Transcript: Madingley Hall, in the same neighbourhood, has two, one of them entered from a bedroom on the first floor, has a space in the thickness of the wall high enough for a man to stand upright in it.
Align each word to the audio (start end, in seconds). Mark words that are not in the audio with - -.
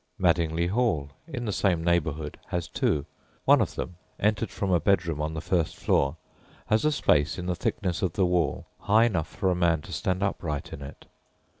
Madingley 0.17 0.65
Hall, 0.65 1.11
in 1.27 1.45
the 1.45 1.51
same 1.53 1.83
neighbourhood, 1.83 2.39
has 2.47 2.67
two, 2.67 3.05
one 3.45 3.61
of 3.61 3.75
them 3.75 3.97
entered 4.19 4.49
from 4.49 4.71
a 4.71 4.79
bedroom 4.79 5.21
on 5.21 5.35
the 5.35 5.41
first 5.41 5.75
floor, 5.75 6.17
has 6.65 6.83
a 6.83 6.91
space 6.91 7.37
in 7.37 7.45
the 7.45 7.53
thickness 7.53 8.01
of 8.01 8.13
the 8.13 8.25
wall 8.25 8.65
high 8.79 9.05
enough 9.05 9.27
for 9.27 9.51
a 9.51 9.55
man 9.55 9.79
to 9.83 9.93
stand 9.93 10.23
upright 10.23 10.73
in 10.73 10.81
it. 10.81 11.05